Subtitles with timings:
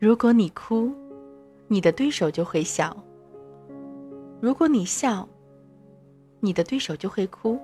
[0.00, 0.90] 如果你哭，
[1.68, 2.90] 你的对手就会笑；
[4.40, 5.28] 如果你笑，
[6.40, 7.60] 你的对手就会哭。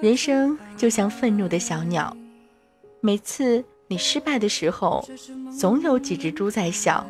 [0.00, 2.16] 人生就像愤怒的小鸟，
[3.02, 5.06] 每次你失败的时候，
[5.54, 7.06] 总有几只猪在笑。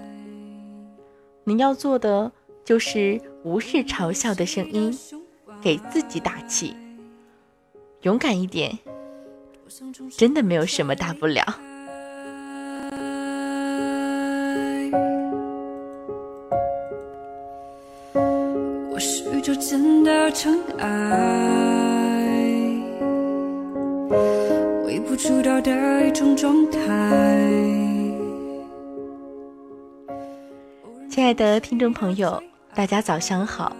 [1.44, 2.32] 你要做的
[2.64, 4.92] 就是无视嘲笑的声音，
[5.62, 6.74] 给自己打气，
[8.02, 8.76] 勇敢一点，
[10.10, 11.44] 真的没有什么大不了。
[19.48, 20.88] 我是宇宙间的尘埃。
[25.16, 26.78] 出道的一种状态。
[31.10, 32.40] 亲爱的听众朋友，
[32.72, 33.74] 大家早上好！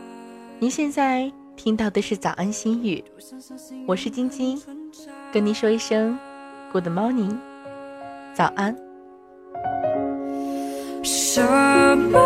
[0.59, 3.05] 您现在听到的是早安心语，
[3.87, 4.61] 我是晶晶，
[5.31, 6.19] 跟您说一声
[6.73, 7.37] Good morning，
[8.35, 8.75] 早安。
[11.05, 12.19] 什么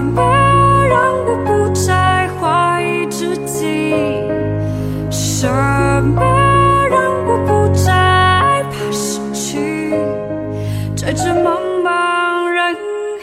[0.00, 3.94] 么让我不再怀疑自己？
[5.10, 6.22] 什么
[6.88, 9.94] 让我不再害怕失去？
[10.96, 12.76] 在这茫茫人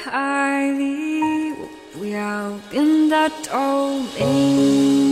[0.03, 1.67] 海里我
[1.97, 5.06] 不要变得透明